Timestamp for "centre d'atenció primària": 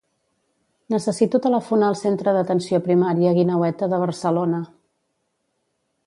1.99-3.33